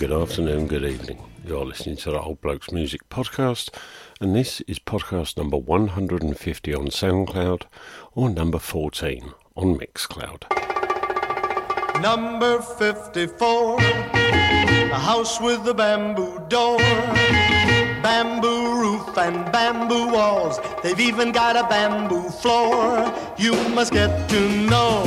[0.00, 1.22] good afternoon, good evening.
[1.44, 3.68] You're listening to the Old Blokes Music Podcast,
[4.18, 7.64] and this is podcast number 150 on SoundCloud
[8.14, 10.50] or number 14 on Mixcloud.
[12.00, 16.78] Number 54, a house with a bamboo door,
[18.02, 20.60] bamboo roof and bamboo walls.
[20.82, 23.14] They've even got a bamboo floor.
[23.36, 25.04] You must get to know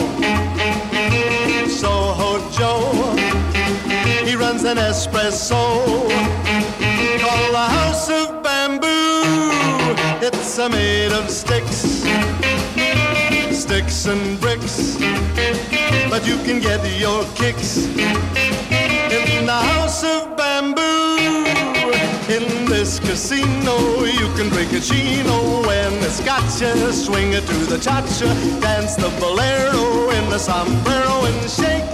[1.68, 3.03] Soho Joe.
[4.54, 6.08] He an espresso
[7.20, 9.24] called the House of Bamboo.
[10.22, 12.06] It's a made of sticks,
[13.52, 14.98] sticks and bricks,
[16.08, 21.18] but you can get your kicks in the House of Bamboo.
[22.30, 26.94] In this casino, you can drink a chino when it's gotcha.
[26.94, 31.90] Swing it to the cha-cha, dance the bolero in the sombrero and shake.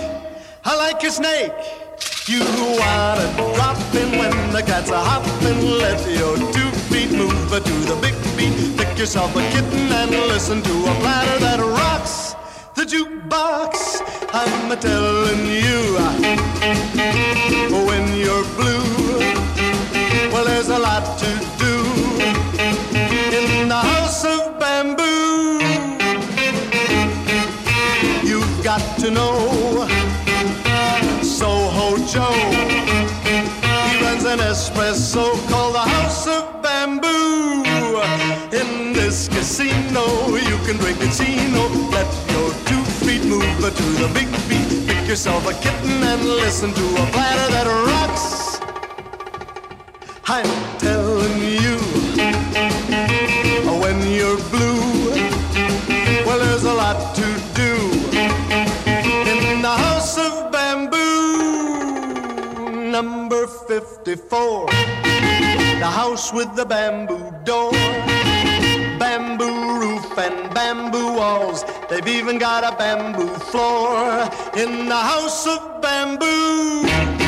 [0.65, 1.88] I like a snake.
[2.27, 5.61] You wanna drop in when the cats are hopping.
[5.65, 8.77] Let your two feet move to the big beat.
[8.77, 12.35] Pick yourself a kitten and listen to a platter that rocks
[12.75, 14.01] the jukebox.
[14.33, 16.13] I'm a telling you uh,
[17.87, 18.83] when you're blue.
[20.31, 21.75] Well, there's a lot to do
[23.35, 25.59] in the house of bamboo.
[28.27, 29.58] You've got to know
[34.79, 37.63] espresso called the House of Bamboo.
[38.51, 41.67] In this casino, you can drink a chino.
[41.91, 44.87] Let your two feet move to the big beat.
[44.87, 48.59] Pick yourself a kitten and listen to a platter that rocks.
[50.27, 50.78] I'm
[63.79, 67.71] 54, the house with the bamboo door,
[68.99, 71.63] bamboo roof and bamboo walls.
[71.89, 74.23] They've even got a bamboo floor
[74.57, 77.18] in the house of bamboo.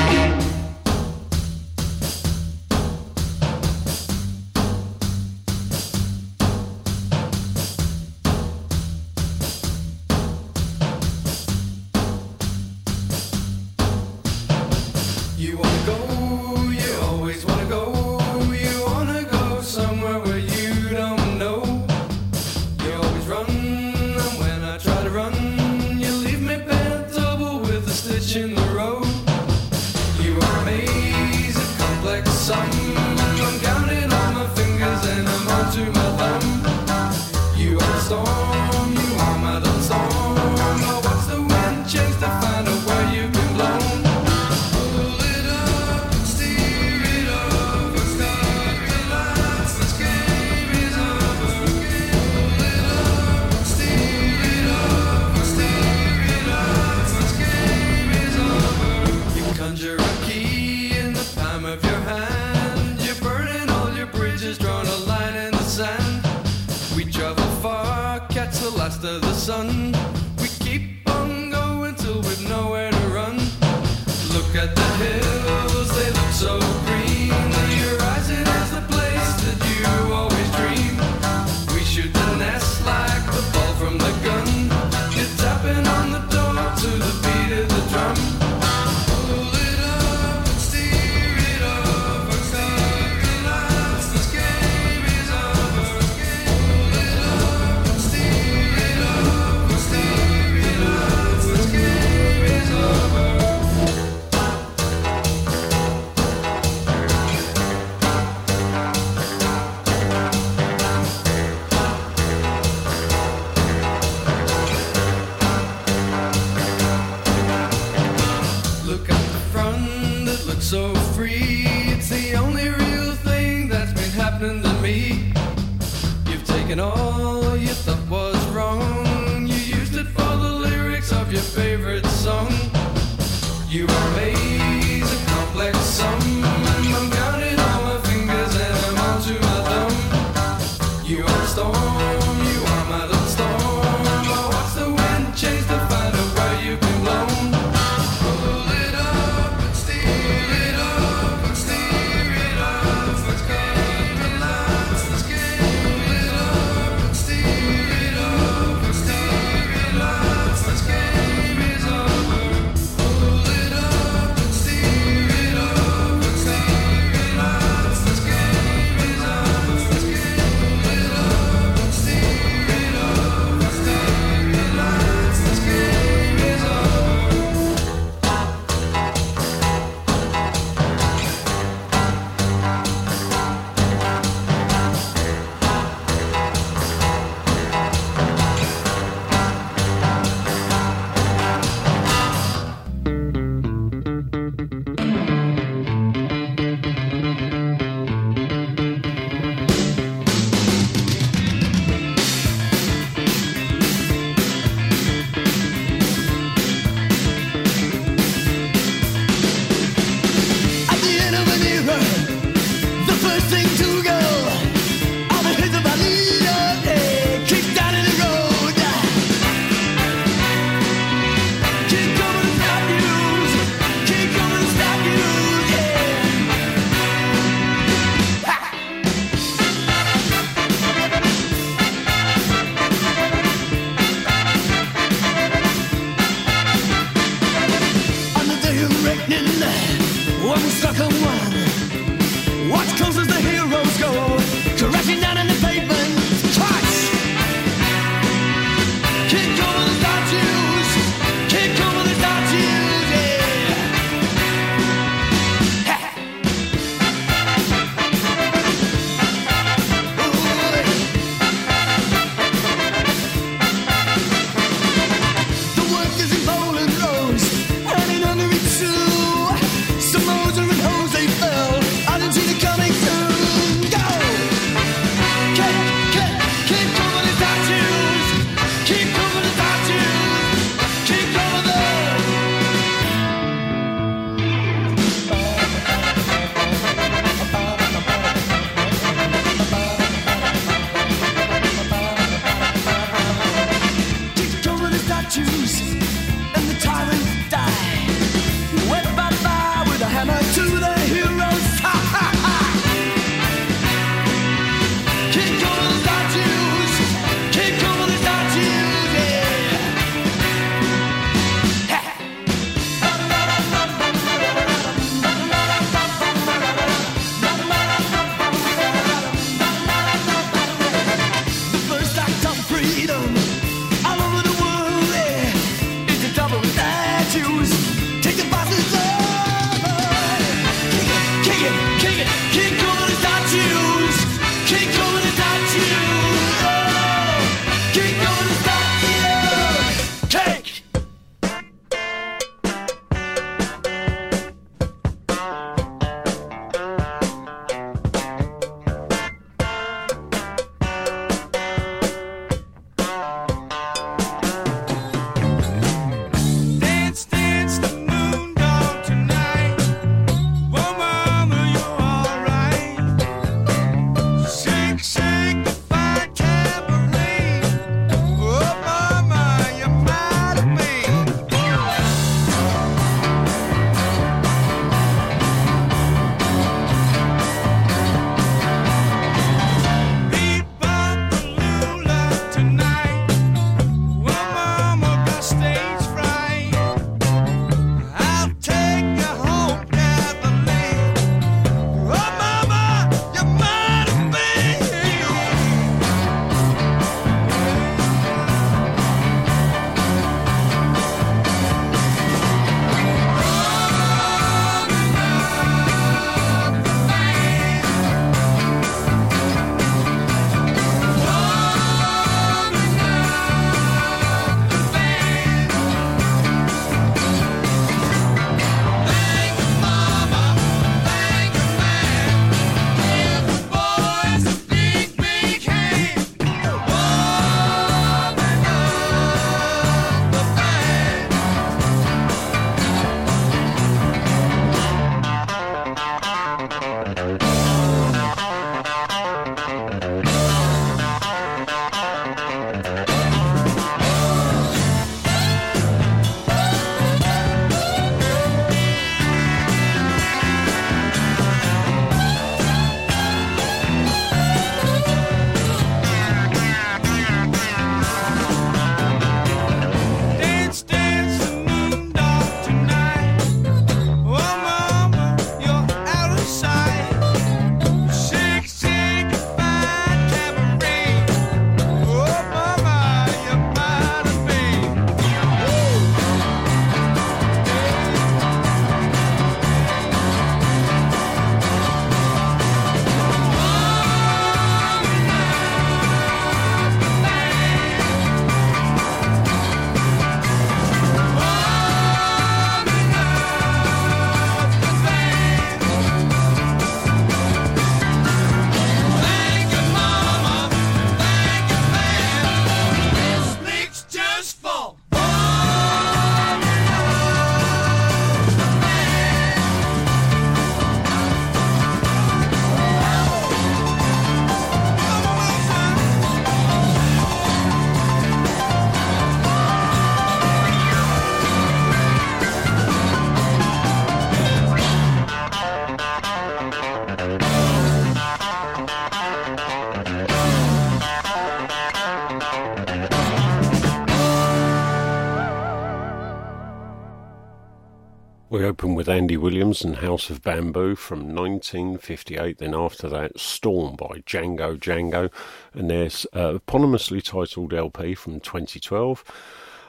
[539.01, 542.60] with Andy Williams and House of Bamboo from 1958.
[542.60, 545.31] Then after that, Storm by Django Django,
[545.74, 549.24] and their uh, eponymously titled LP from 2012.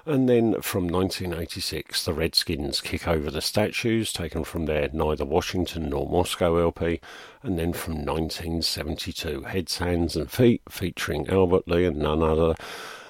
[0.06, 5.90] And then from 1986, the Redskins kick over the statues, taken from their Neither Washington
[5.90, 6.98] nor Moscow LP.
[7.42, 12.54] And then from 1972, Heads, Hands and Feet, featuring Albert Lee and none other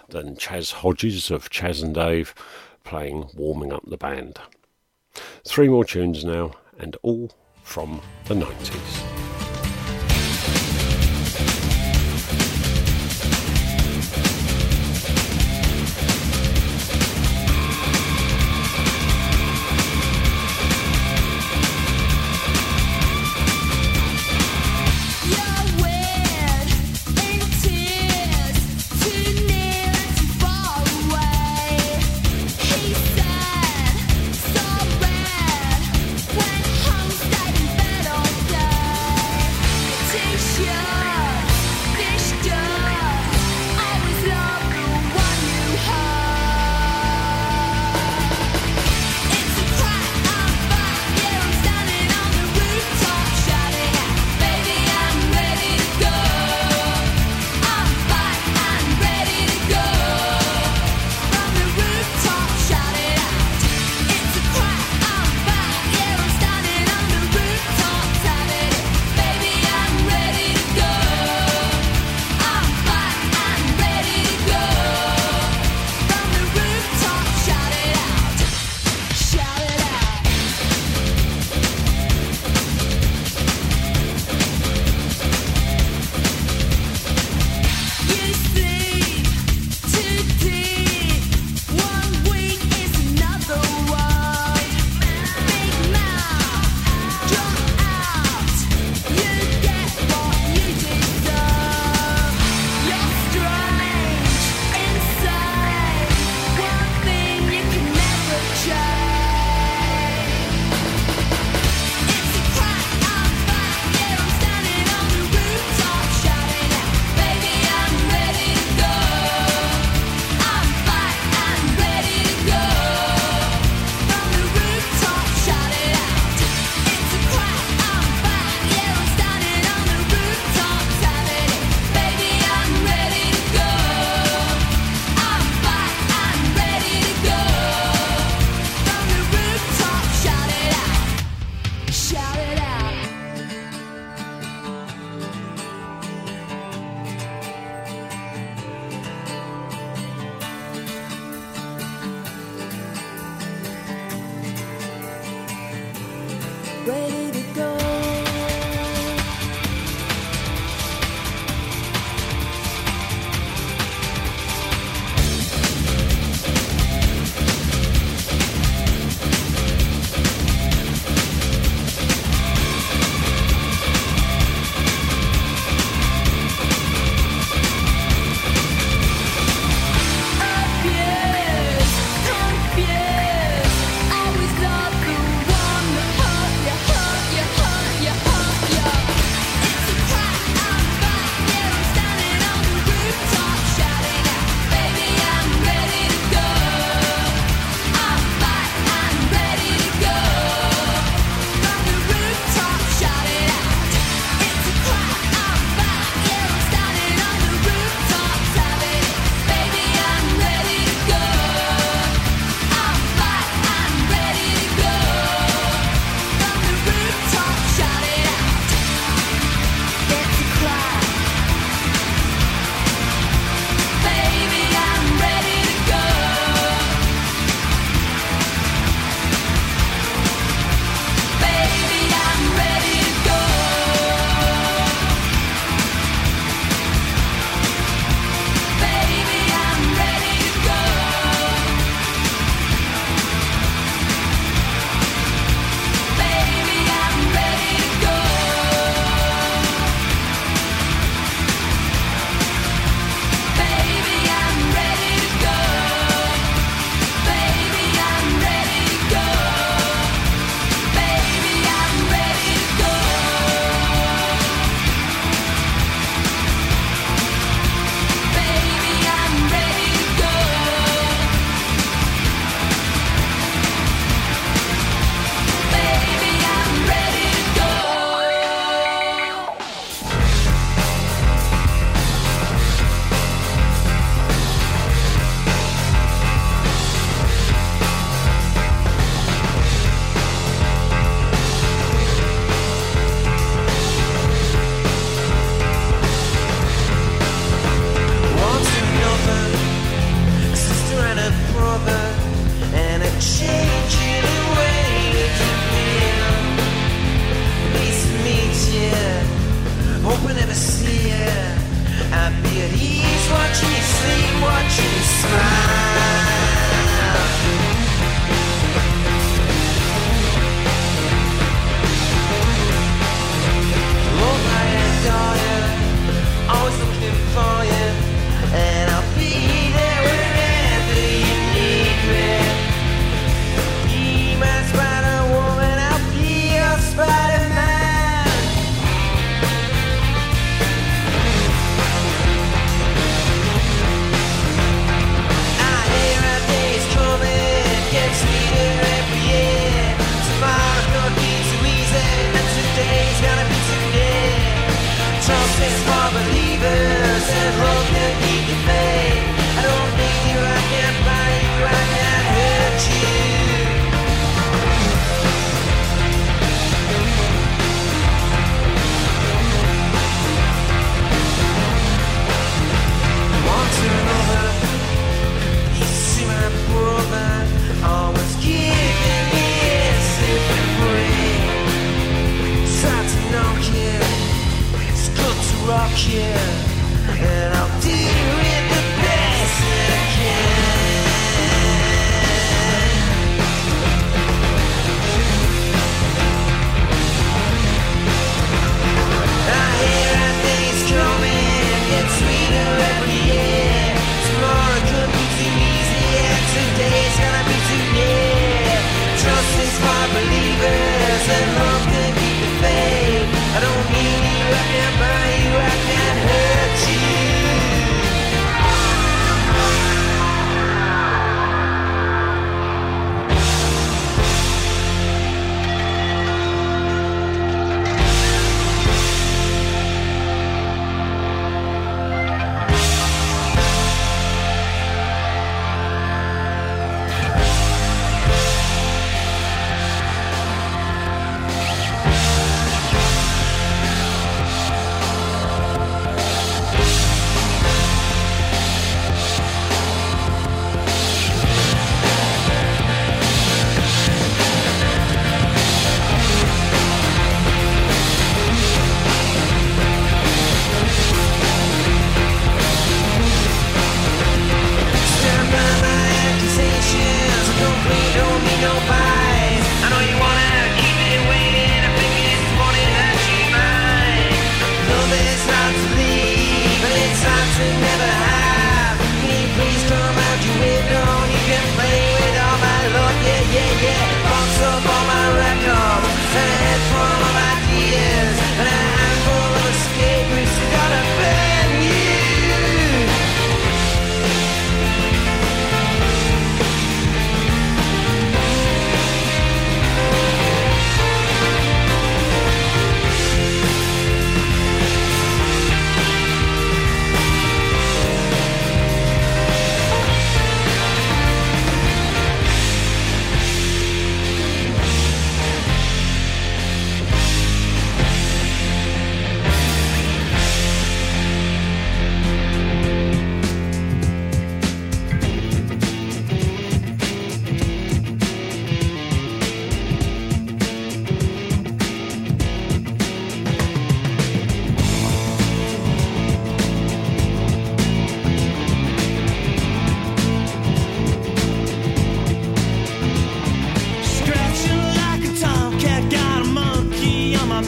[0.09, 2.35] than Chas Hodges of Chas and Dave
[2.83, 4.41] playing Warming Up the Band.
[5.47, 7.31] Three more tunes now, and all
[7.63, 9.12] from the 90s.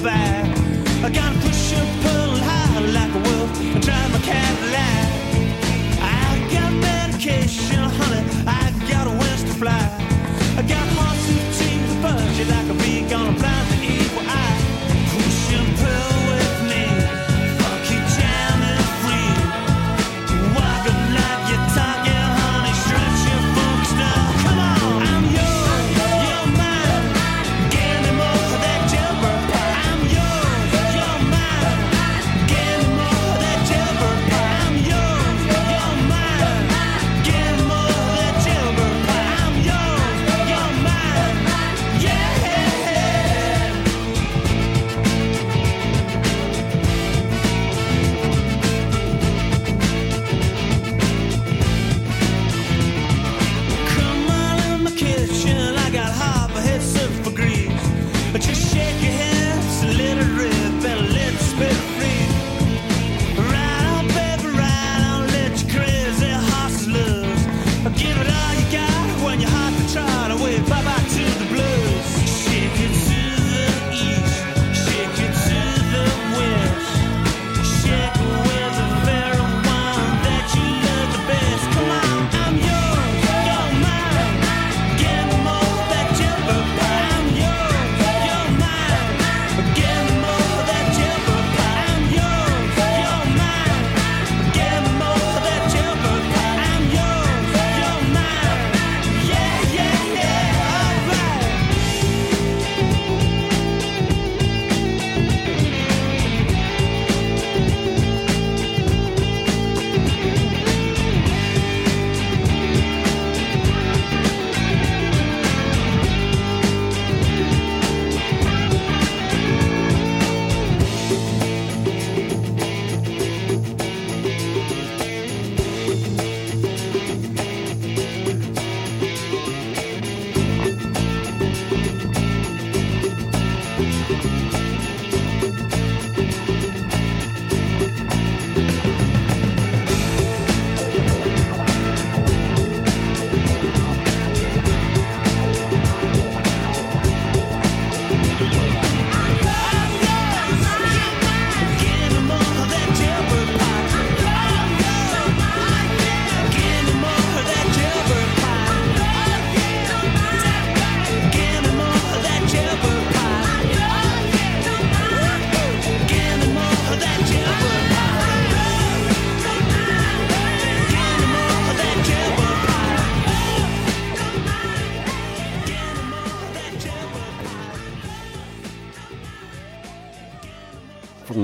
[0.03, 0.54] back.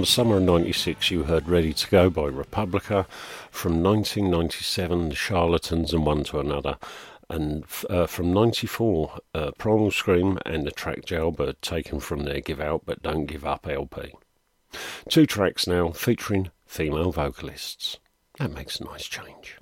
[0.04, 3.06] Summer of 96, you heard Ready to Go by Republica.
[3.50, 6.78] From 1997, The Charlatans and One to Another.
[7.28, 12.60] And uh, from 94, uh, Primal Scream and the track Jailbird taken from their Give
[12.60, 14.12] Out But Don't Give Up LP.
[15.08, 17.98] Two tracks now featuring female vocalists.
[18.38, 19.58] That makes a nice change.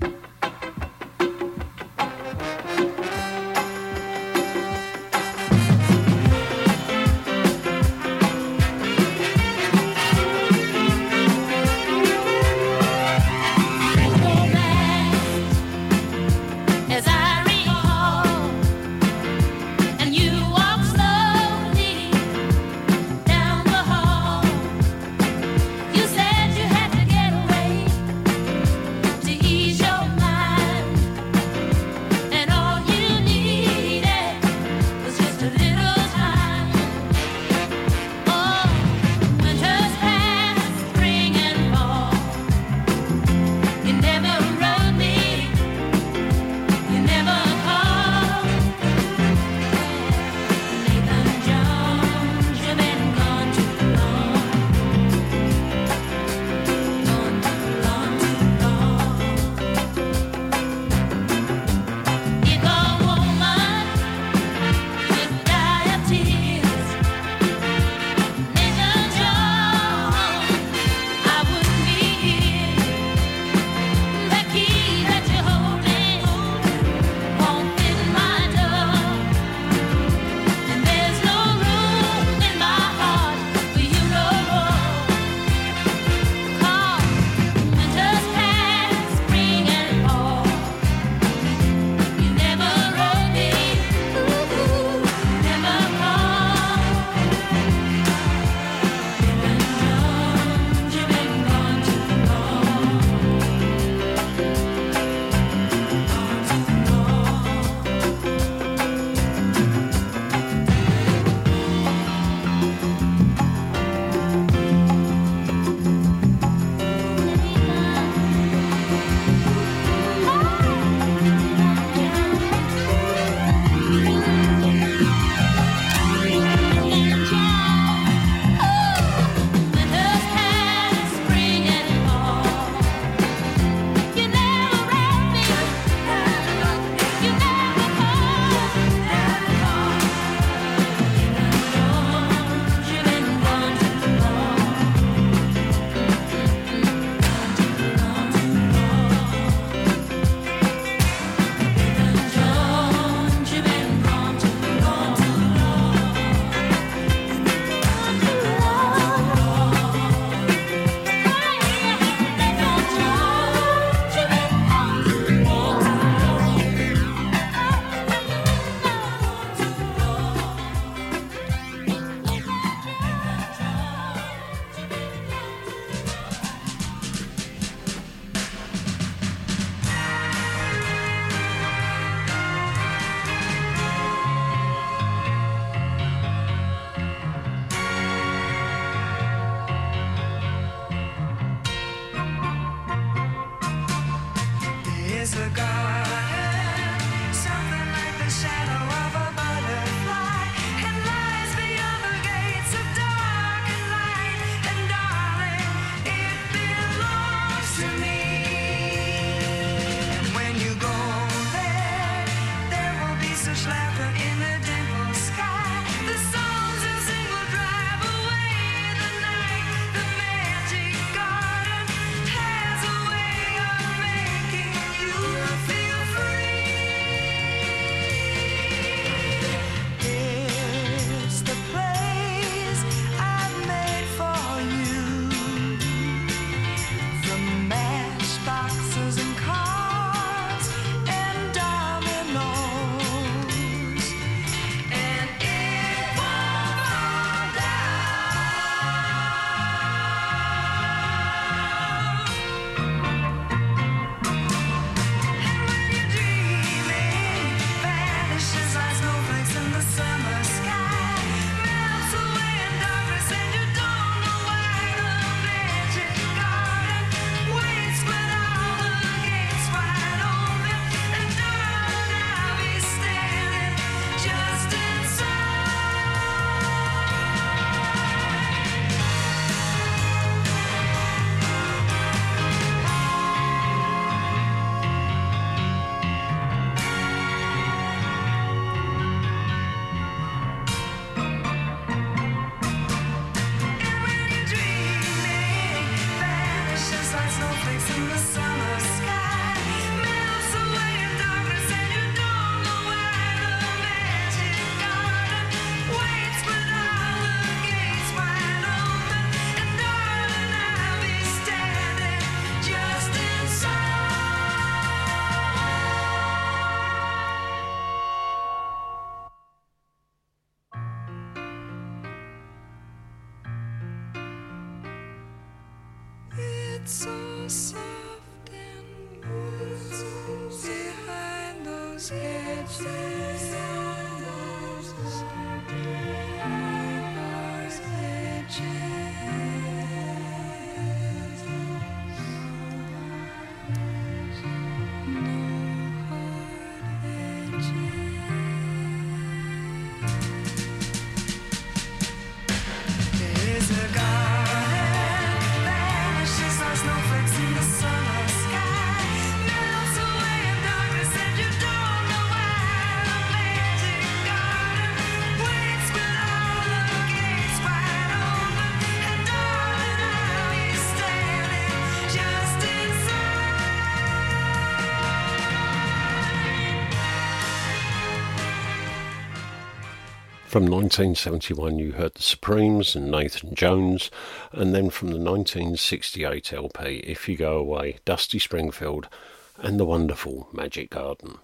[380.59, 384.11] From 1971, you heard The Supremes and Nathan Jones,
[384.51, 389.09] and then from the 1968 LP, If You Go Away, Dusty Springfield
[389.57, 391.39] and The Wonderful Magic Garden.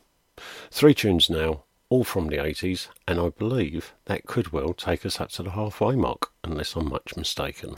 [0.72, 5.20] Three tunes now, all from the 80s, and I believe that could well take us
[5.20, 7.74] up to the halfway mark, unless I'm much mistaken.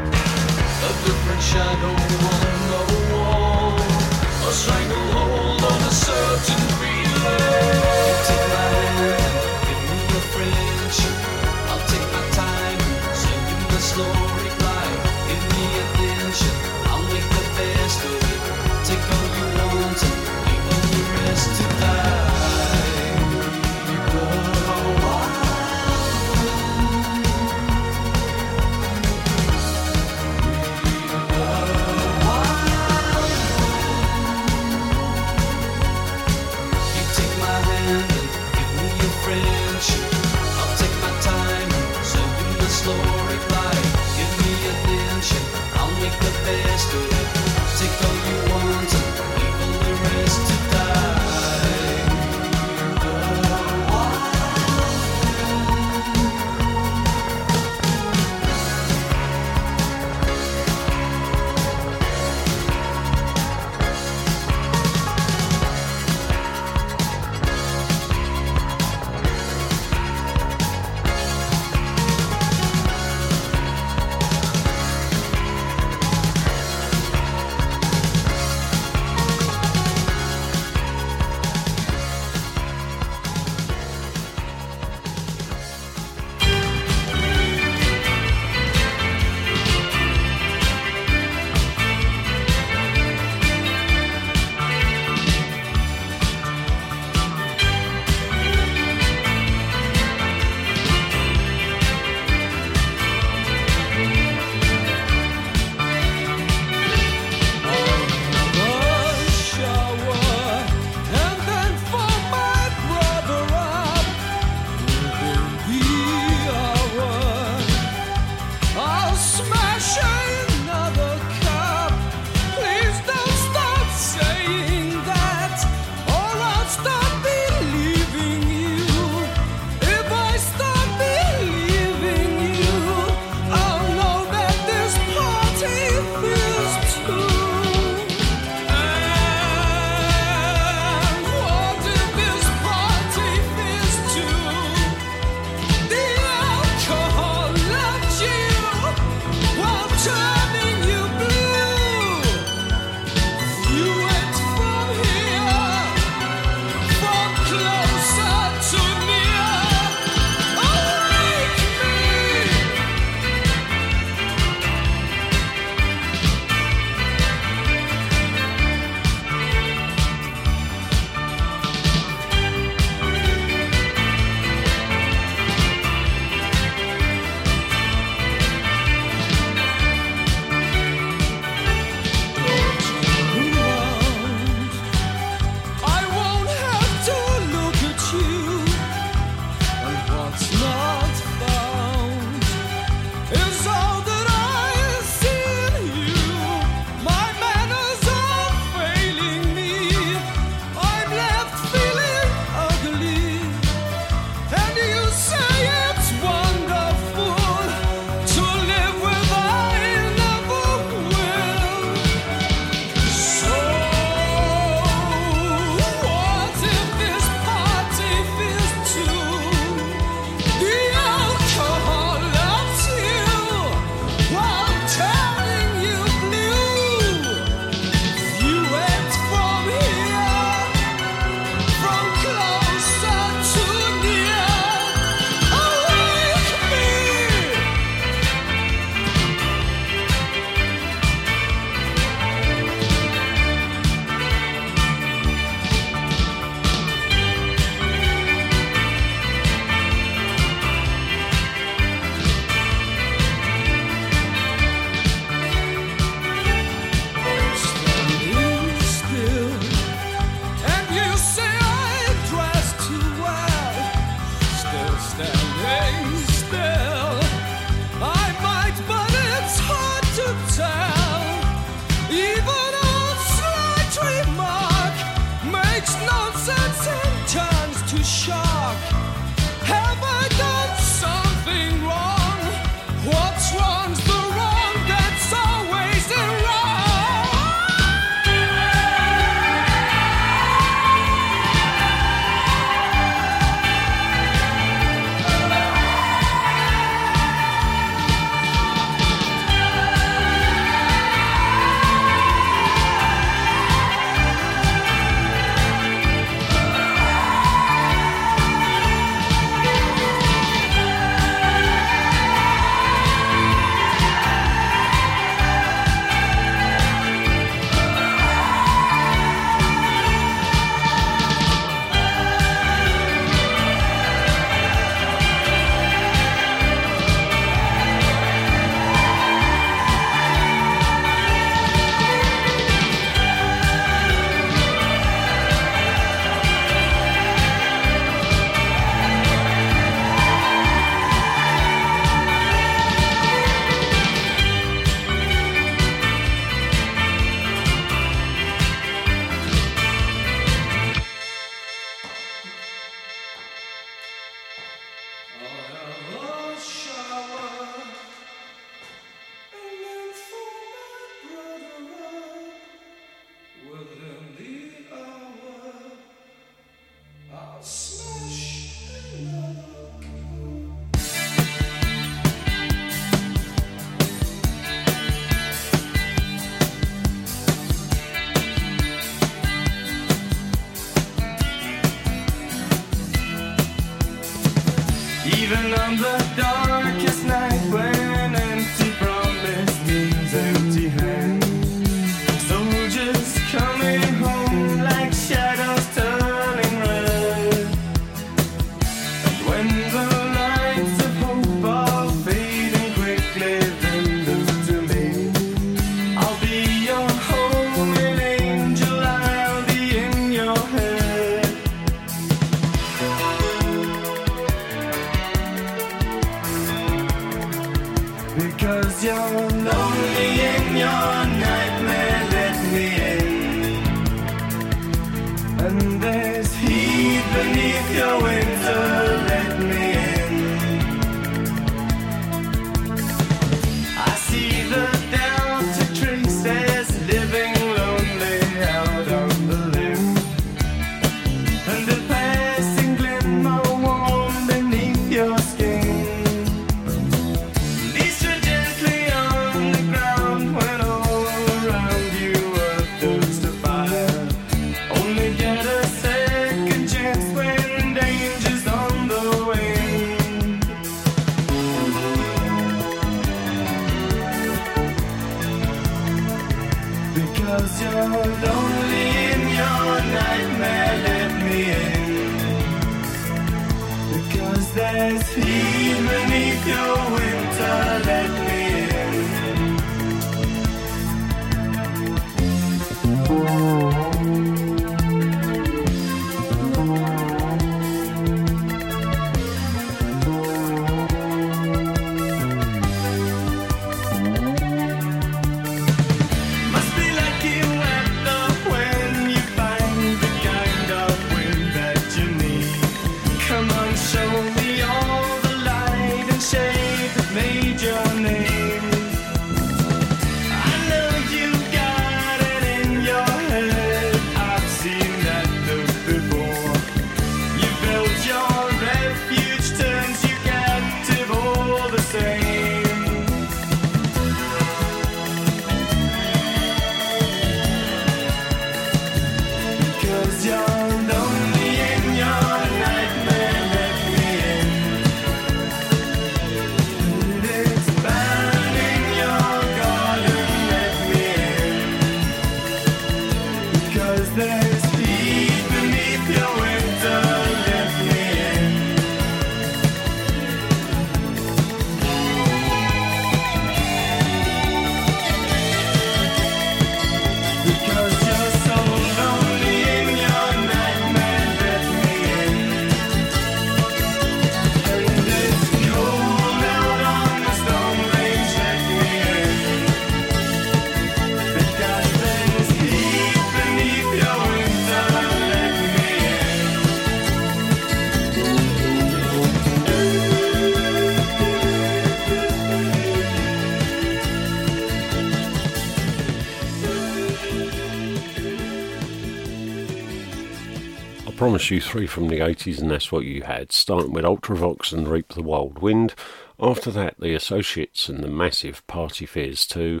[591.70, 595.28] issue three from the 80s, and that's what you had, starting with Ultravox and Reap
[595.34, 596.16] the Wild Wind.
[596.58, 600.00] After that, The Associates and the massive Party Fears 2.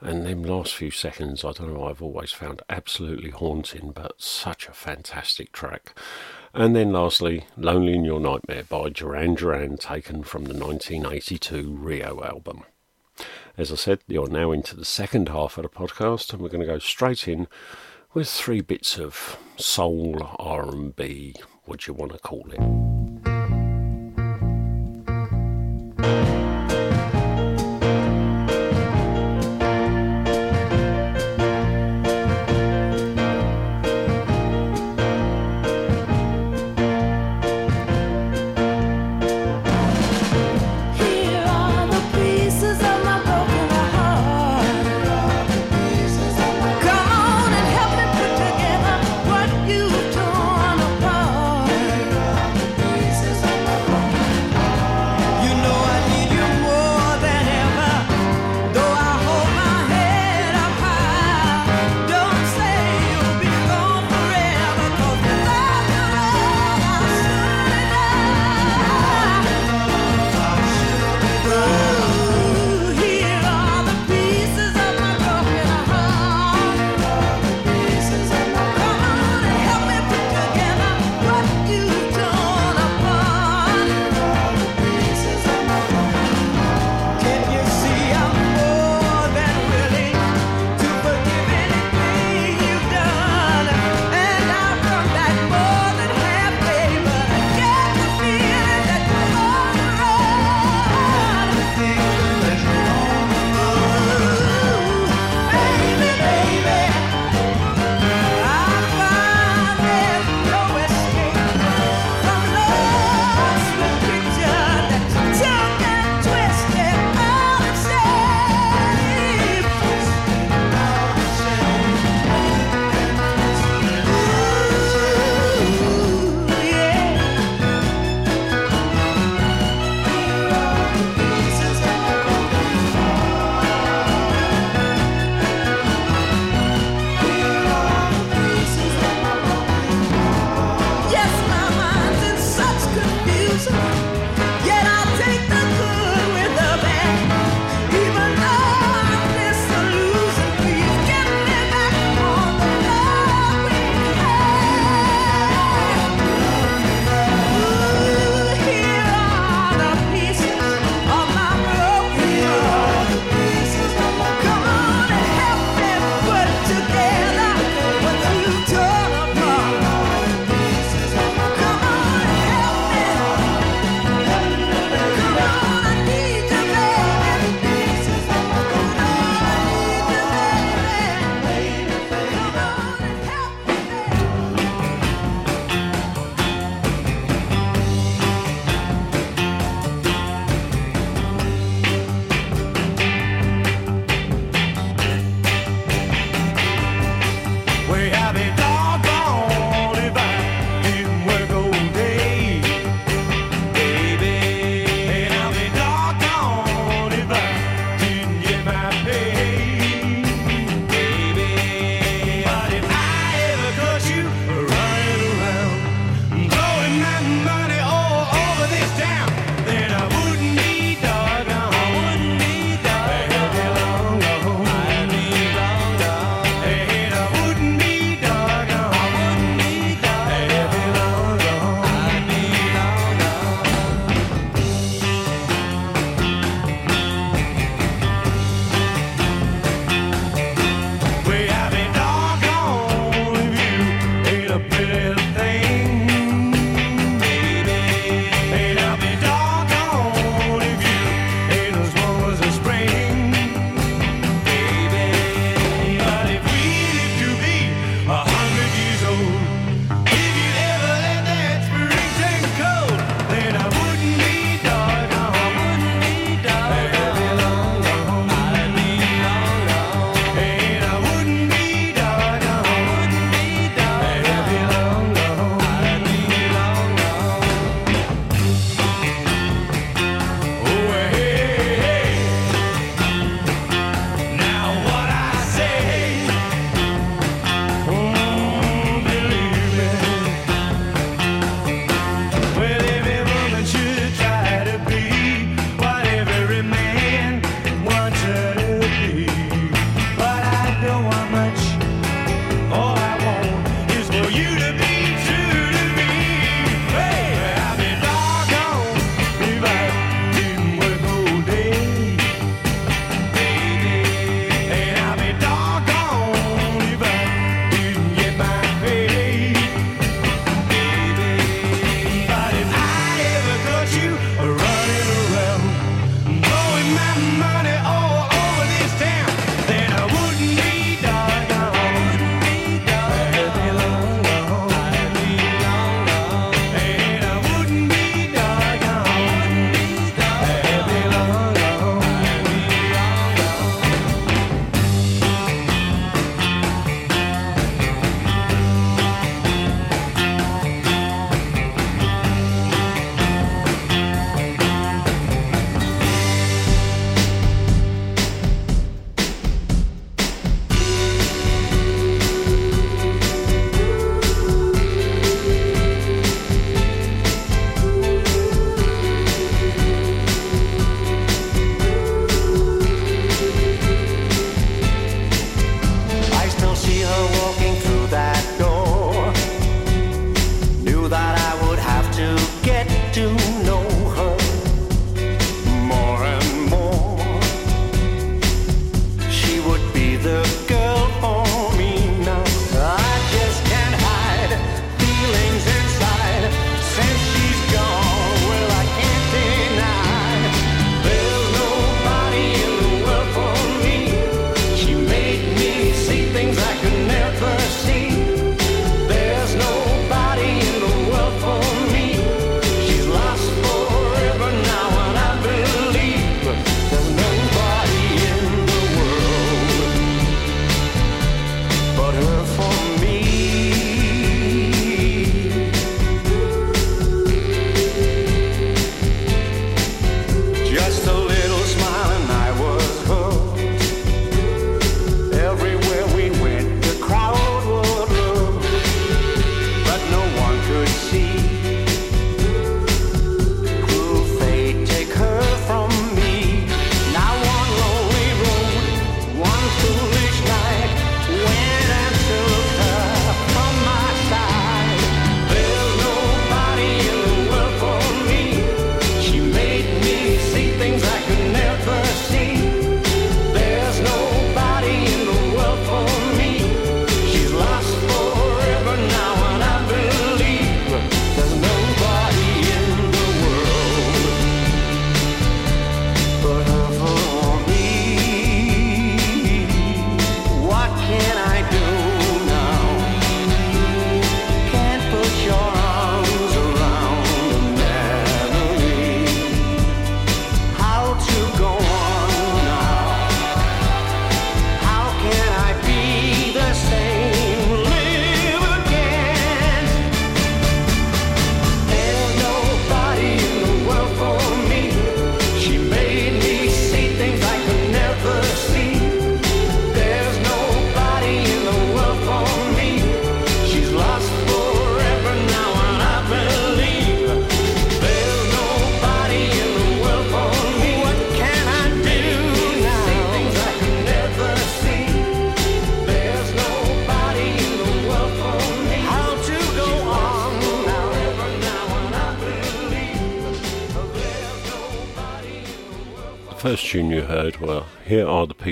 [0.00, 4.66] And them last few seconds, I don't know, I've always found absolutely haunting, but such
[4.66, 5.96] a fantastic track.
[6.52, 12.24] And then lastly, Lonely in Your Nightmare by Duran Duran, taken from the 1982 Rio
[12.24, 12.64] album.
[13.56, 16.60] As I said, you're now into the second half of the podcast, and we're going
[16.60, 17.46] to go straight in
[18.14, 21.34] with three bits of soul, R&B,
[21.64, 22.58] what you want to call it.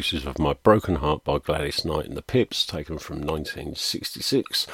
[0.07, 4.69] Voices of My Broken Heart by Gladys Knight and the Pips, taken from 1966.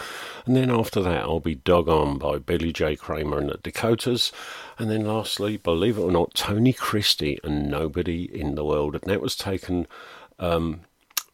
[0.45, 2.97] And then after that, I'll be Doggone by Billy J.
[2.97, 4.31] Kramer and the Dakotas.
[4.79, 8.95] And then lastly, believe it or not, Tony Christie and Nobody in the World.
[8.95, 9.87] And that was taken.
[10.39, 10.83] Um,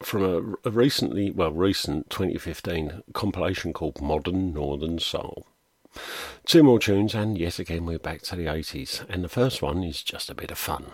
[0.00, 5.44] from a, a recently, well, recent 2015 compilation called Modern Northern Soul.
[6.46, 9.82] Two more tunes, and yet again we're back to the 80s, and the first one
[9.82, 10.92] is just a bit of fun.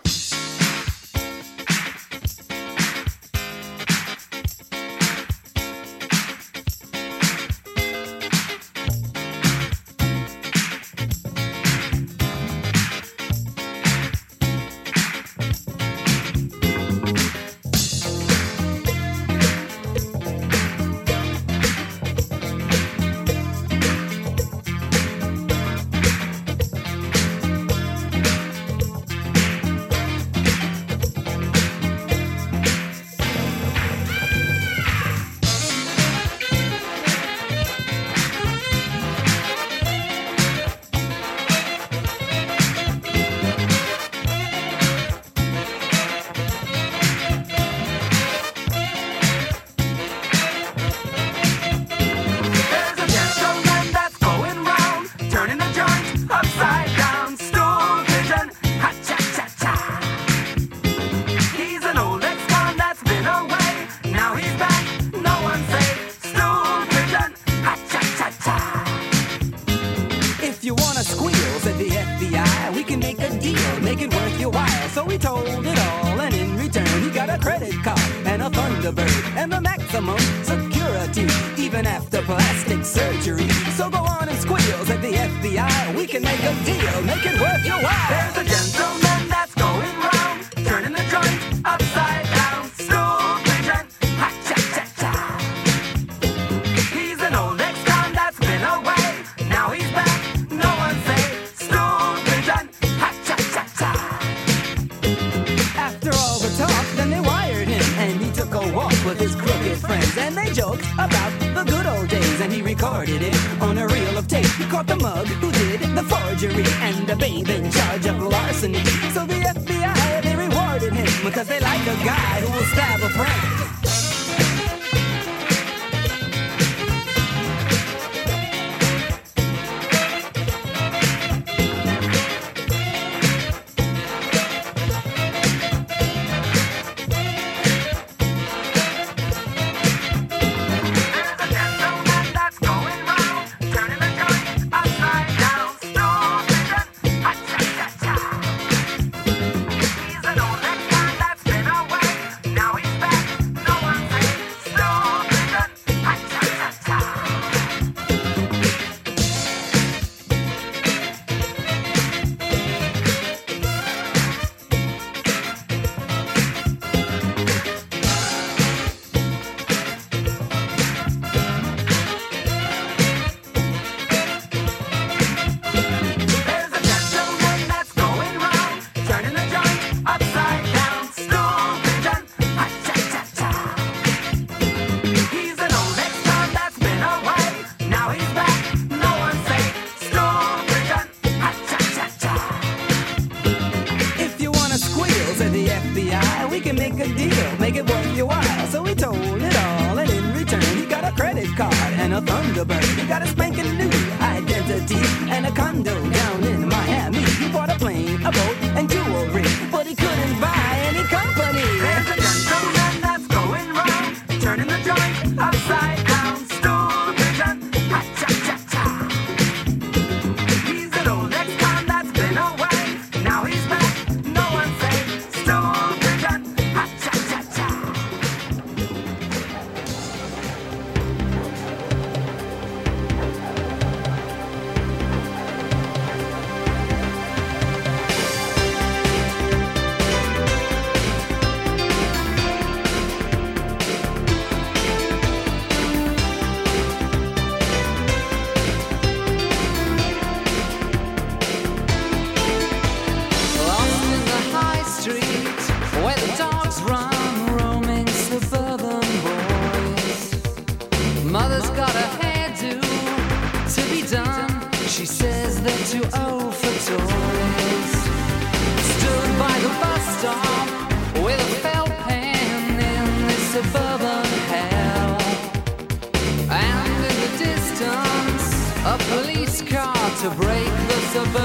[281.15, 281.44] Suburban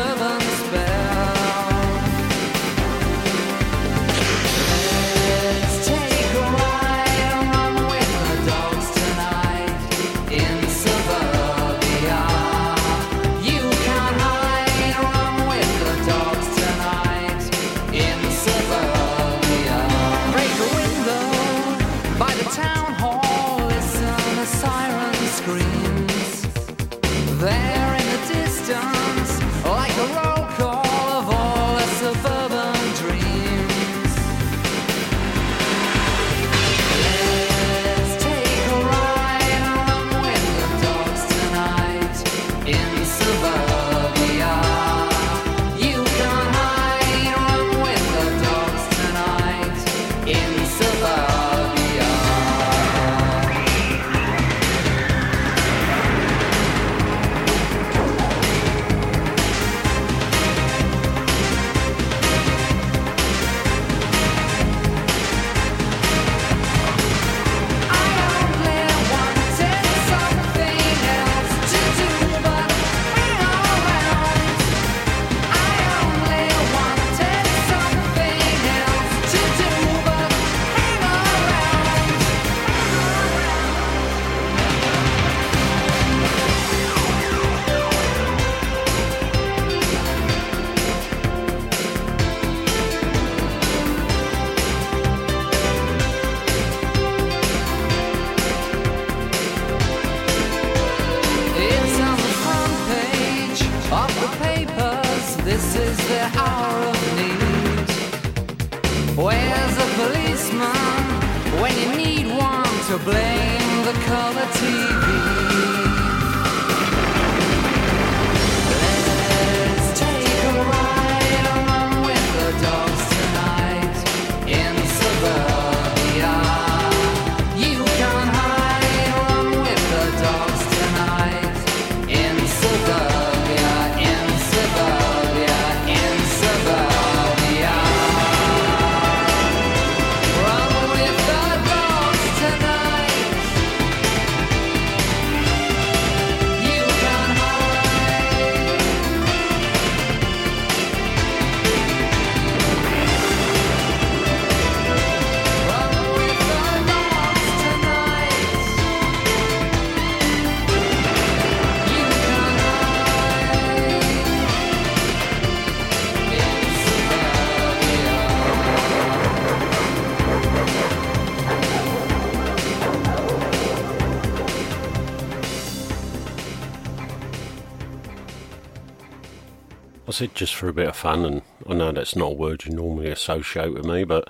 [180.11, 182.65] I said just for a bit of fun, and I know that's not a word
[182.65, 184.29] you normally associate with me, but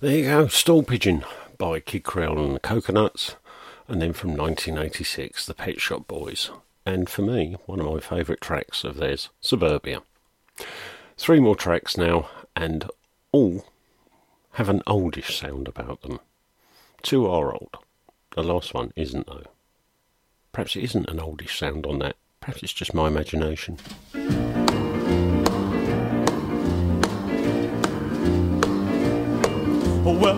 [0.00, 0.48] there you go.
[0.48, 1.24] Stool Pigeon
[1.56, 3.36] by Kid Creole and the Coconuts,
[3.88, 6.50] and then from 1986, the Pet Shop Boys.
[6.84, 10.02] And for me, one of my favourite tracks of theirs, Suburbia.
[11.16, 12.90] Three more tracks now, and
[13.32, 13.64] all
[14.52, 16.20] have an oldish sound about them.
[17.00, 17.78] Two are old.
[18.36, 19.46] The last one isn't, though.
[20.52, 22.16] Perhaps it isn't an oldish sound on that.
[22.40, 23.78] Perhaps it's just my imagination.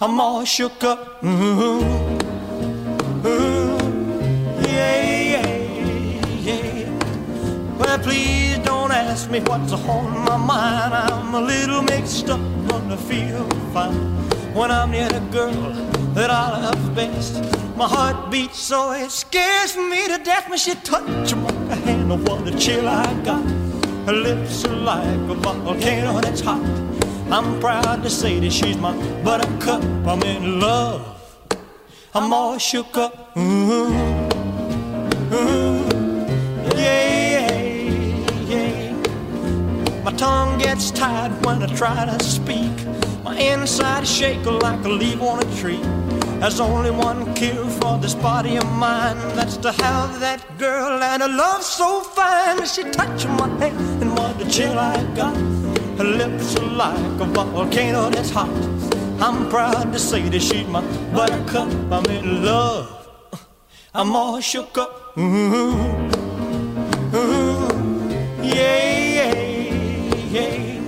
[0.00, 1.22] I'm all shook up.
[1.24, 1.80] Ooh,
[3.24, 3.78] ooh,
[4.60, 7.78] yeah, yeah, yeah.
[7.78, 10.94] Well, please don't ask me what's on my mind.
[10.94, 13.94] I'm a little mixed up, but I feel fine
[14.52, 15.72] when I'm near the girl
[16.14, 17.42] that I love best.
[17.76, 22.10] My heart beats so it scares me to death when she touch my hand.
[22.10, 23.44] Oh, what a chill I got.
[24.06, 26.60] Her lips are like a volcano that's hot.
[27.30, 29.82] I'm proud to say that she's my buttercup.
[30.06, 31.02] I'm in love.
[32.14, 33.36] I'm all shook up.
[33.36, 33.92] Ooh,
[35.32, 35.84] ooh,
[36.76, 37.50] yeah,
[38.46, 38.92] yeah.
[40.04, 42.70] My tongue gets tied when I try to speak.
[43.24, 45.80] My inside is shaking like a leaf on a tree.
[46.38, 49.16] There's only one cure for this body of mine.
[49.34, 52.64] That's to have that girl and a love so fine.
[52.66, 55.53] She touched my hand and what a chill I got.
[55.98, 58.50] Her lips are like a volcano that's hot.
[59.20, 60.82] I'm proud to say that she's my
[61.14, 61.68] buttercup.
[61.92, 62.90] I'm in love.
[63.94, 65.16] I'm all shook up.
[65.16, 65.72] Ooh,
[67.14, 67.68] ooh,
[68.42, 68.82] yeah,
[69.18, 69.34] yeah,
[70.34, 70.80] yeah.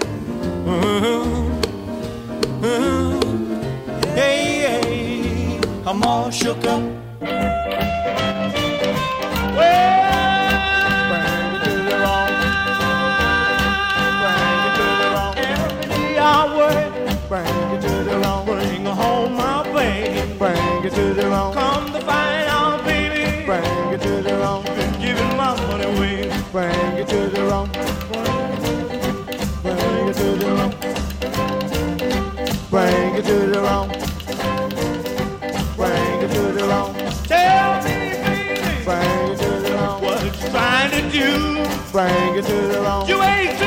[0.67, 1.51] Ooh,
[2.65, 3.21] ooh,
[4.17, 5.61] yeah, yeah.
[5.87, 6.83] I'm all shook up.
[9.55, 9.96] Bring
[26.57, 27.69] Bring it to Jerome.
[27.71, 27.85] Bring
[30.09, 30.73] it to the wrong.
[32.71, 33.89] Bring it to Jerome.
[35.77, 36.95] Bring it to Jerome.
[37.25, 38.85] Tell me, baby.
[38.87, 40.01] Bring it to Jerome.
[40.01, 41.29] What you trying to do?
[41.93, 43.07] Bring it to Jerome.
[43.07, 43.59] You ain't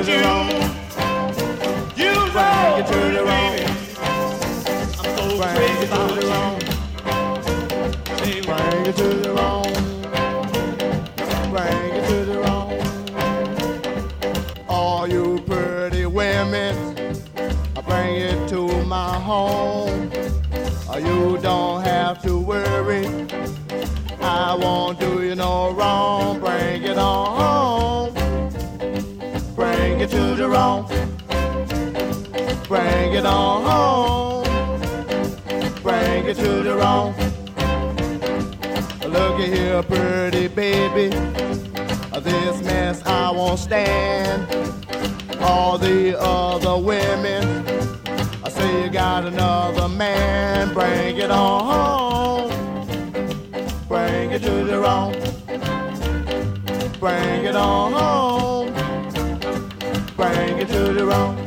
[0.00, 0.48] you?
[1.96, 2.12] You
[2.78, 3.60] it to Jerome.
[4.98, 5.86] I'm so crazy
[6.28, 6.58] wrong.
[8.46, 9.76] Bring it to Jerome.
[11.50, 12.80] Bring it to Jerome.
[14.68, 16.74] All you pretty women,
[17.86, 20.10] bring it to my home.
[20.94, 23.06] You don't have to worry.
[24.22, 26.11] I won't do you no wrong.
[30.12, 30.86] To Jerome.
[32.68, 34.44] Bring it on home.
[35.82, 37.14] Bring it to Jerome.
[39.10, 41.08] Look at here, pretty baby.
[42.20, 44.46] This mess I won't stand.
[45.40, 47.66] All the other women,
[48.44, 50.74] I say you got another man.
[50.74, 52.50] Bring it on home.
[53.88, 55.14] Bring it to Jerome.
[57.00, 58.31] Bring it on home.
[60.62, 61.41] It to Jerome.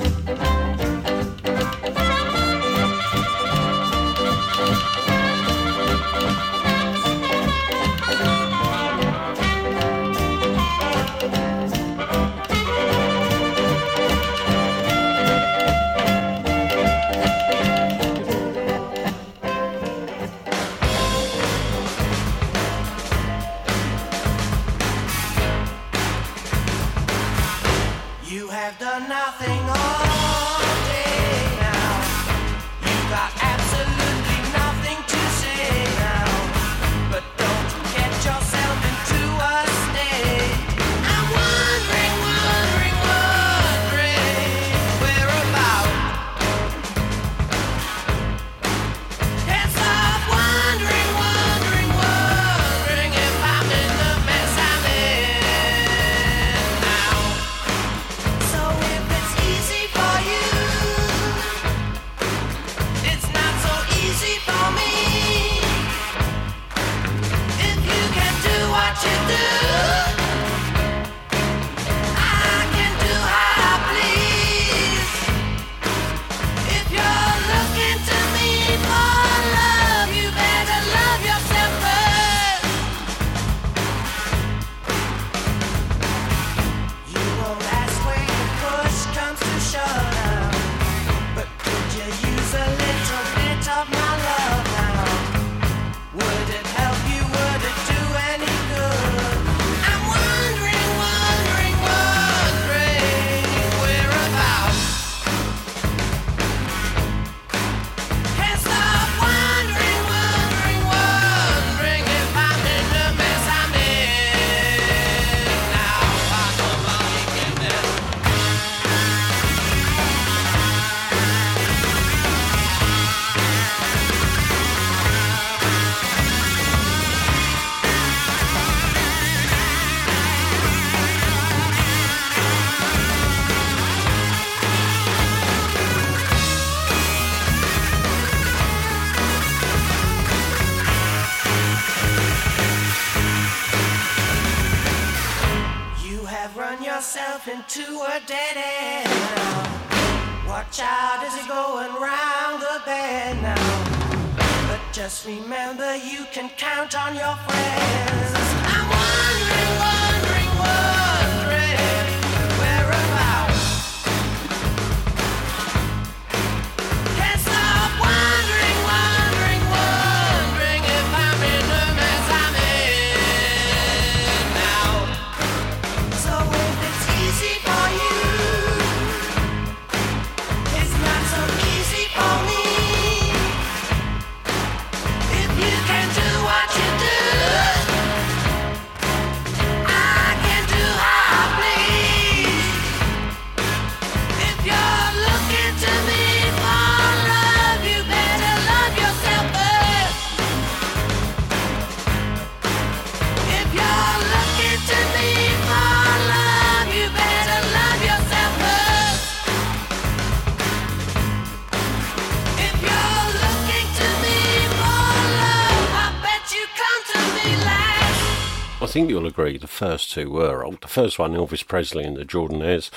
[218.96, 220.80] think you'll agree the first two were old.
[220.80, 222.90] The first one, Elvis Presley and the Jordanaires,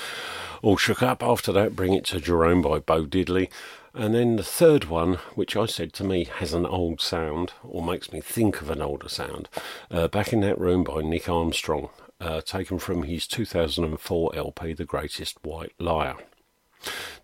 [0.63, 1.25] all shook up.
[1.25, 3.51] After that, Bring It to Jerome by Bo Diddley.
[3.95, 7.83] And then the third one, which I said to me has an old sound or
[7.83, 9.49] makes me think of an older sound,
[9.91, 11.89] uh, Back in That Room by Nic Armstrong,
[12.21, 16.15] uh, taken from his 2004 LP, The Greatest White Liar.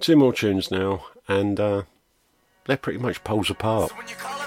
[0.00, 1.82] Two more tunes now, and uh,
[2.64, 3.92] they're pretty much poles apart.
[3.92, 4.43] So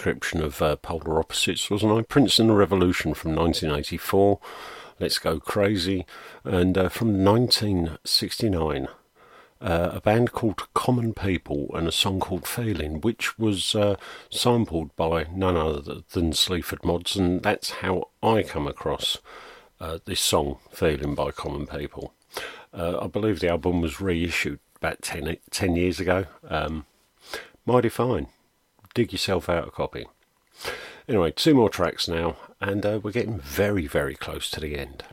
[0.00, 2.00] description of uh, Polar Opposites, wasn't I?
[2.00, 4.40] Prince and the Revolution from 1984,
[4.98, 6.06] Let's Go Crazy,
[6.42, 8.88] and uh, from 1969,
[9.60, 13.96] uh, a band called Common People and a song called Feeling, which was uh,
[14.30, 19.18] sampled by none other than Sleaford Mods, and that's how I come across
[19.80, 22.14] uh, this song, Feeling by Common People.
[22.72, 26.24] Uh, I believe the album was reissued about 10, 10 years ago.
[26.48, 26.86] Um,
[27.66, 28.28] mighty fine.
[28.92, 30.06] Dig yourself out a copy.
[31.08, 35.04] Anyway, two more tracks now, and uh, we're getting very, very close to the end.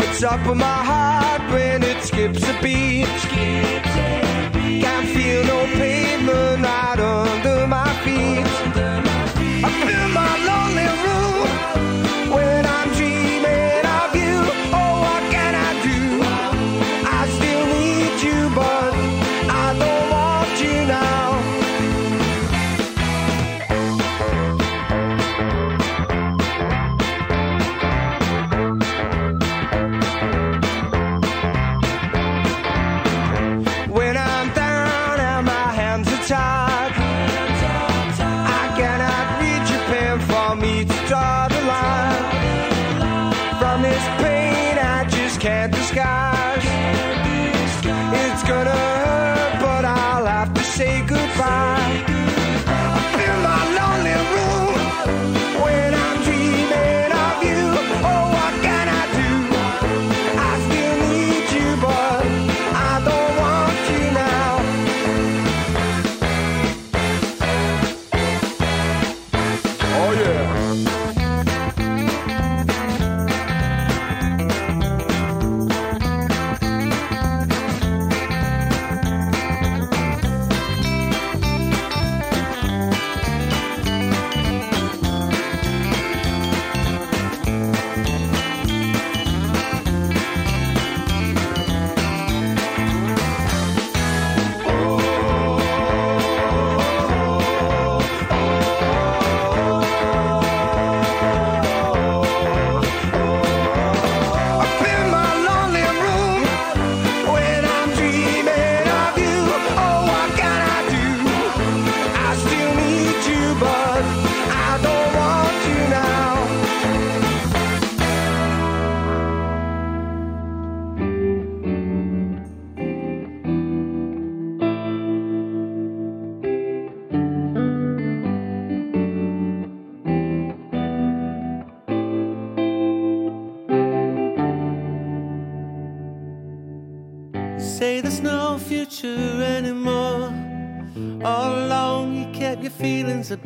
[0.00, 3.06] It's up in my heart when it skips a beat.
[3.06, 3.85] Can't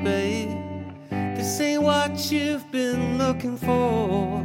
[0.03, 0.47] bay.
[1.11, 4.43] This ain't what you've been looking for.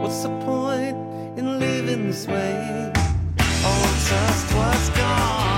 [0.00, 0.96] What's the point
[1.38, 2.92] in living this way?
[3.64, 5.57] Oh, just what's gone.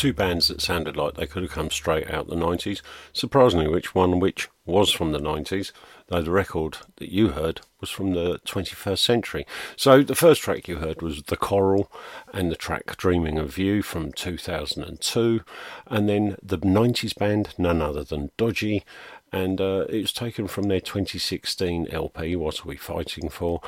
[0.00, 2.80] Two bands that sounded like they could have come straight out the 90s.
[3.12, 5.72] Surprisingly, which one which was from the 90s,
[6.08, 9.46] though the record that you heard was from the 21st century.
[9.76, 11.92] So the first track you heard was The Coral
[12.32, 15.42] and the track Dreaming of You from 2002,
[15.88, 18.84] and then the 90s band, none other than Dodgy,
[19.30, 23.60] and uh, it was taken from their 2016 LP, What Are We Fighting For?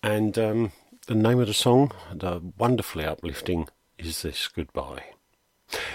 [0.00, 0.70] And um,
[1.08, 3.66] the name of the song, the wonderfully uplifting
[3.98, 5.06] Is This Goodbye?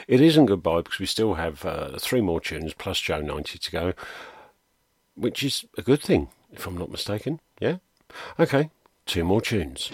[0.08, 3.72] It isn't goodbye because we still have uh, three more tunes plus Joe 90 to
[3.72, 3.94] go,
[5.16, 7.42] which is a good thing, if I'm not mistaken.
[7.60, 7.78] Yeah?
[8.40, 8.70] Okay,
[9.06, 9.92] two more tunes.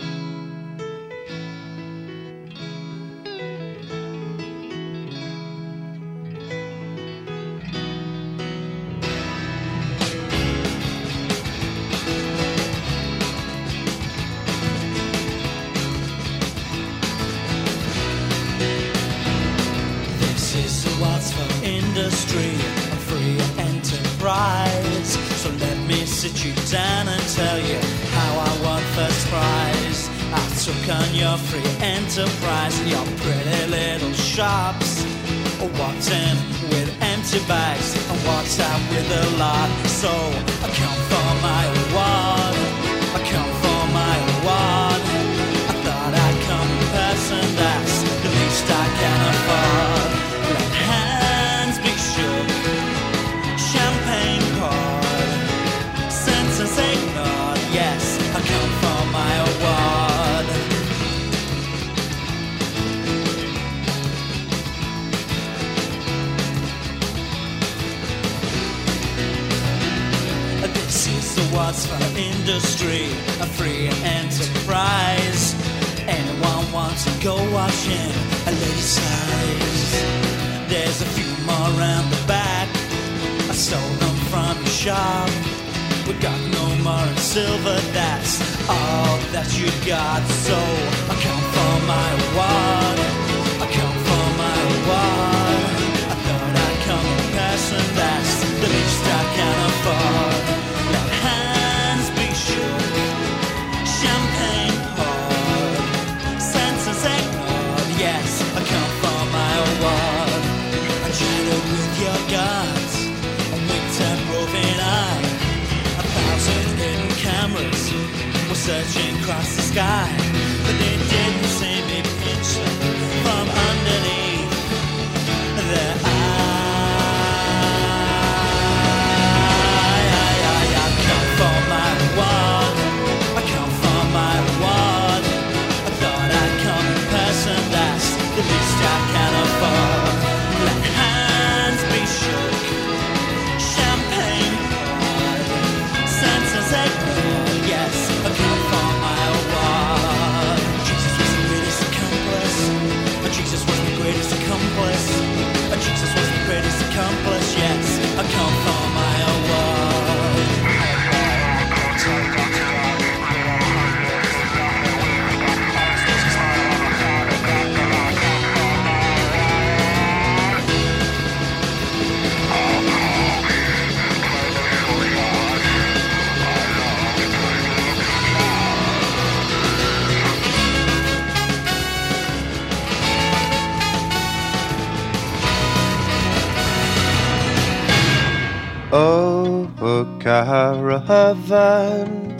[191.33, 192.31] Caravan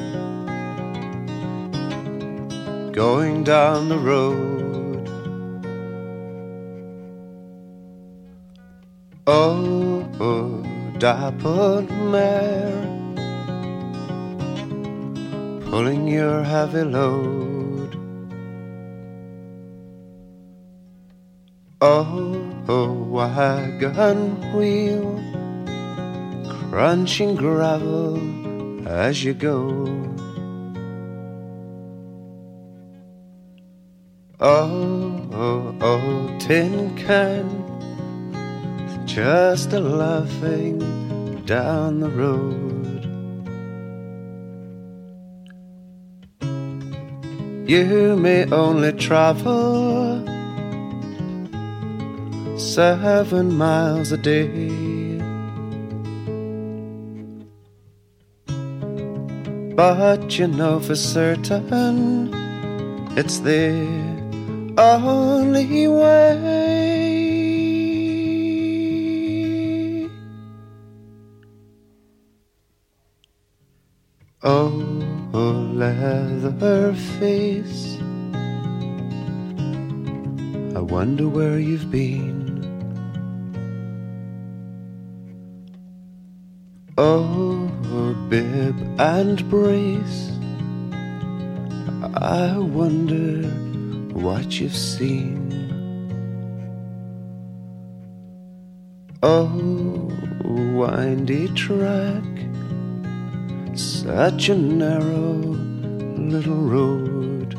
[2.91, 5.09] going down the road.
[9.25, 12.85] Oh, a dappled mare
[15.69, 17.97] pulling your heavy load.
[21.81, 22.35] Oh,
[22.67, 25.19] a wagon wheel
[26.69, 28.32] crunching gravel
[28.88, 29.85] as you go.
[34.39, 37.45] Oh, oh, oh, tin can,
[39.05, 40.80] just a laughing
[41.45, 42.73] down the road.
[47.69, 50.27] You may only travel
[52.57, 54.92] seven miles a day.
[59.75, 62.29] But you know for certain
[63.17, 63.73] it's the
[64.77, 66.83] only way.
[74.43, 74.69] Oh,
[75.73, 76.77] Leatherface,
[80.75, 82.42] I wonder where you've been.
[86.95, 87.71] Oh,
[88.29, 90.31] bib and brace.
[92.13, 93.47] I wonder
[94.13, 95.51] what you've seen.
[99.23, 100.11] Oh,
[100.43, 102.23] windy track,
[103.73, 105.33] such a narrow
[106.15, 107.57] little road.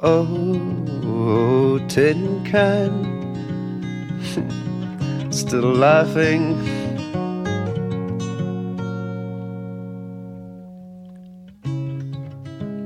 [0.00, 3.04] Oh, tin can,
[5.38, 6.42] still laughing.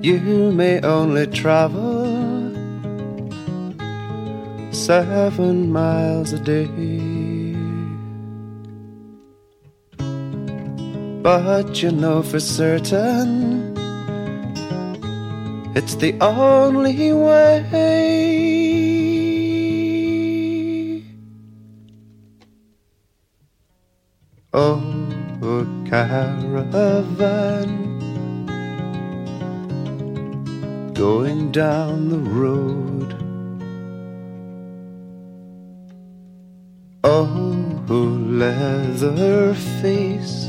[0.03, 2.53] You may only travel
[4.70, 6.66] seven miles a day.
[11.23, 13.73] But you know for certain
[15.74, 18.81] it's the only way.
[24.55, 24.81] Oh,
[25.89, 26.73] caravan
[30.93, 33.16] going down the road.
[37.03, 40.49] Oh, leather face,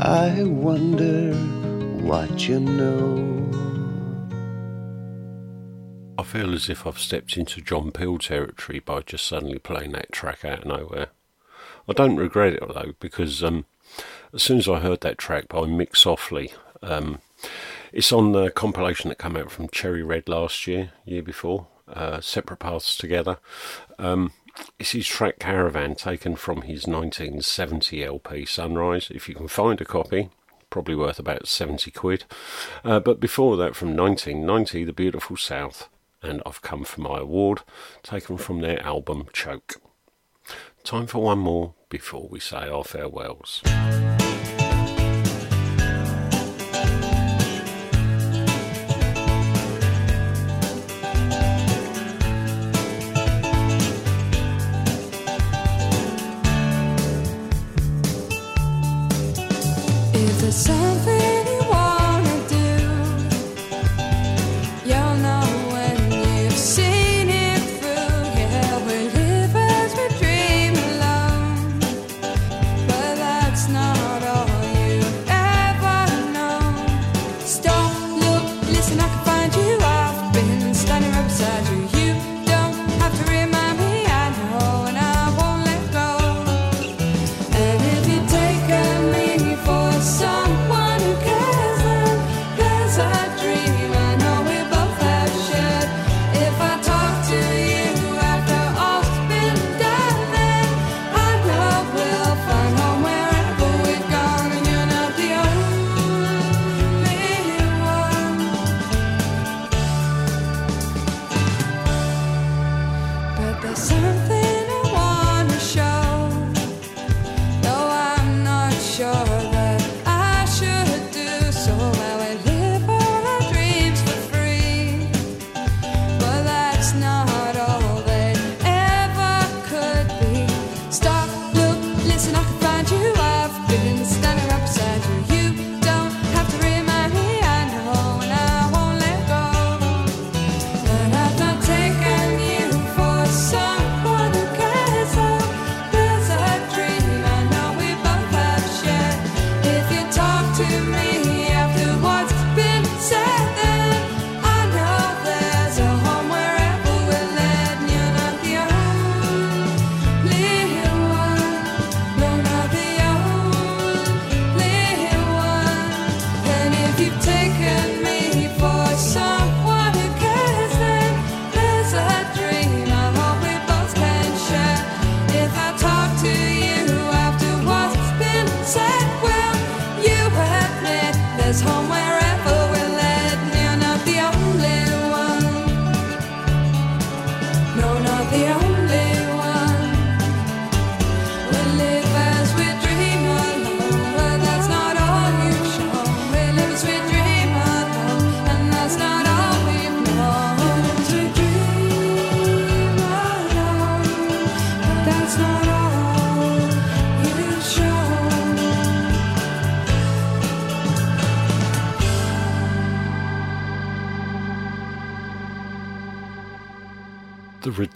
[0.00, 1.34] I wonder
[2.04, 3.50] what you know.
[6.16, 10.12] I feel as if I've stepped into John Peel territory by just suddenly playing that
[10.12, 11.08] track out of nowhere.
[11.88, 13.64] I don't regret it though, because um,
[14.32, 16.52] as soon as I heard that track by Mick Softley,
[16.82, 17.20] um,
[17.92, 22.20] it's on the compilation that came out from Cherry Red last year, year before, uh,
[22.20, 23.38] Separate Paths Together.
[23.98, 24.32] Um,
[24.78, 29.10] it's his track Caravan taken from his 1970 LP Sunrise.
[29.10, 30.30] If you can find a copy,
[30.70, 32.24] probably worth about 70 quid.
[32.84, 35.88] Uh, but before that, from 1990, The Beautiful South,
[36.22, 37.62] and I've Come for My Award,
[38.02, 39.80] taken from their album Choke.
[40.82, 43.60] Time for one more before we say our farewells.
[60.12, 60.56] If there's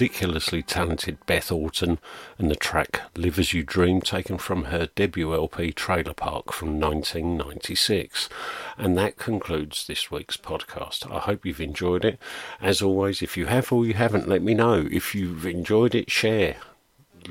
[0.05, 1.99] ridiculously talented Beth Orton
[2.37, 6.79] and the track Live As You Dream, taken from her debut LP Trailer Park from
[6.79, 8.29] 1996.
[8.77, 11.11] And that concludes this week's podcast.
[11.11, 12.19] I hope you've enjoyed it.
[12.61, 14.87] As always, if you have or you haven't, let me know.
[14.93, 16.57] If you've enjoyed it, share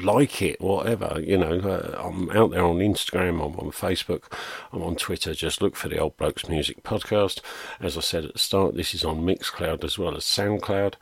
[0.02, 1.22] like it, whatever.
[1.22, 4.24] You know, uh, I'm out there on Instagram, I'm on Facebook,
[4.72, 5.36] I'm on Twitter.
[5.36, 7.40] Just look for the Old Blokes Music Podcast.
[7.80, 10.96] As I said at the start, this is on Mixcloud as well as SoundCloud.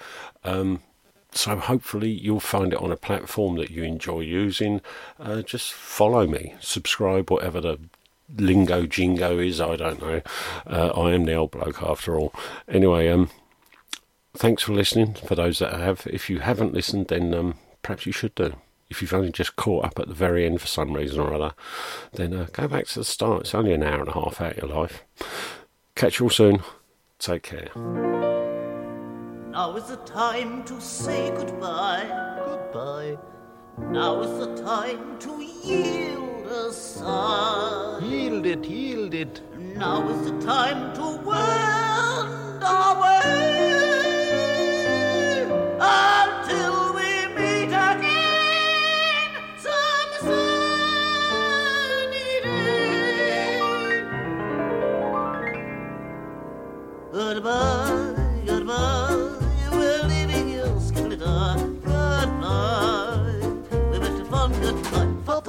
[0.44, 0.82] Um,
[1.32, 4.82] so hopefully you'll find it on a platform that you enjoy using.
[5.20, 7.80] Uh, just follow me, subscribe, whatever the
[8.38, 9.62] lingo jingo is.
[9.62, 10.22] I don't know.
[10.68, 12.34] Uh, I am the old bloke after all.
[12.68, 13.30] Anyway, um,
[14.34, 15.14] thanks for listening.
[15.14, 18.56] For those that have, if you haven't listened, then um, perhaps you should do.
[18.90, 21.54] If you've only just caught up at the very end for some reason or other,
[22.12, 23.42] then uh, go back to the start.
[23.42, 25.04] It's only an hour and a half out of your life.
[25.96, 26.62] Catch you all soon.
[27.18, 28.41] Take care.
[29.52, 32.06] Now is the time to say goodbye.
[32.46, 33.18] Goodbye.
[33.78, 38.00] Now is the time to yield a sigh.
[38.02, 39.42] Yield it, yield it.
[39.58, 43.32] Now is the time to wend our way
[45.82, 51.22] until we meet again some sunny
[52.44, 54.06] day.
[57.12, 58.11] Goodbye, goodbye,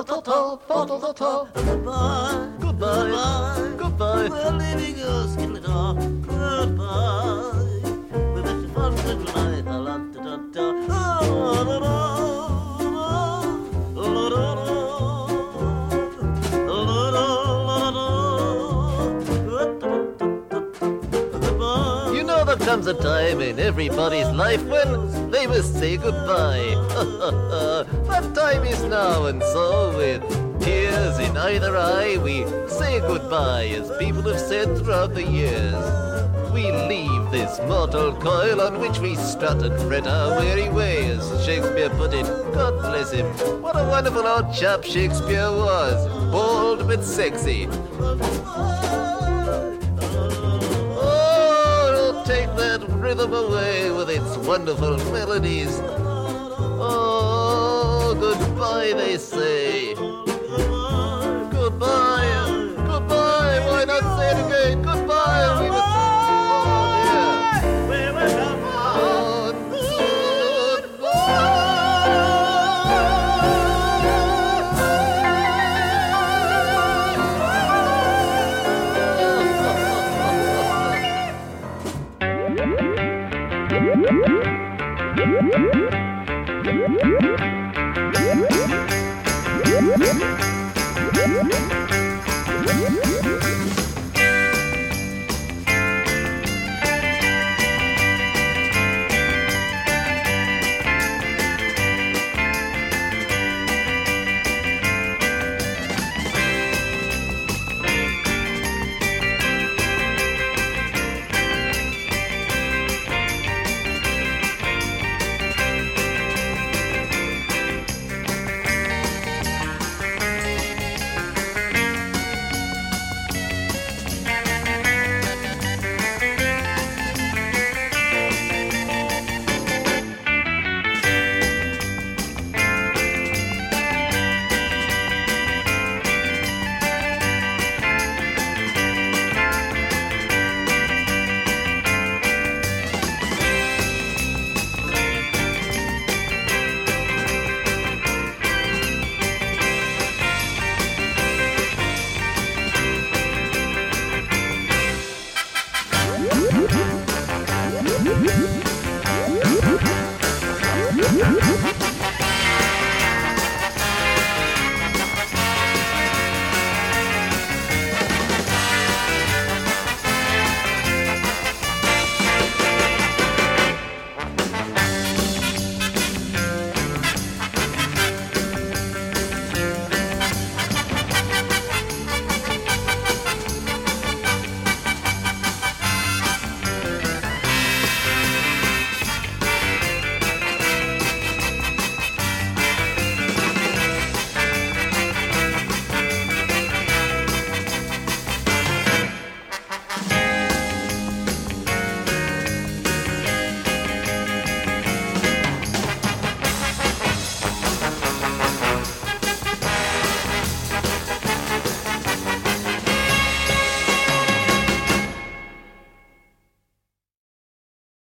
[0.04, 0.56] goodbye.
[0.66, 1.46] Fa-ta-ta-ta, fa-ta-ta-ta.
[1.54, 5.94] Goodbye, goodbye, goodbye, we're leaving you, Skeletor.
[6.26, 7.51] Goodbye,
[22.64, 26.74] comes a time in everybody's life when they must say goodbye.
[28.08, 30.22] that time is now, and so with
[30.62, 35.74] tears in either eye, we say goodbye as people have said throughout the years.
[36.52, 41.20] We leave this mortal coil on which we strut and fret our weary ways.
[41.44, 43.26] Shakespeare put it, God bless him.
[43.60, 46.06] What a wonderful old chap Shakespeare was.
[46.30, 47.66] Bold but sexy.
[53.14, 55.80] That rhythm away with its wonderful melodies.
[56.80, 59.91] Oh, goodbye, they say.